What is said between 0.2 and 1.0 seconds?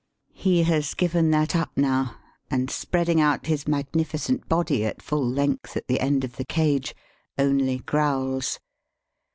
He has